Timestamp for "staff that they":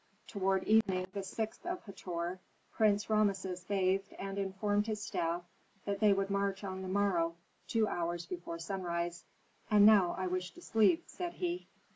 4.99-6.11